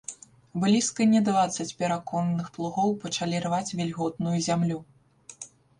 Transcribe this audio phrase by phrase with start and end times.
[0.63, 4.85] Блізка не дваццаць параконных плугоў пачалі рваць вільготную зямлю.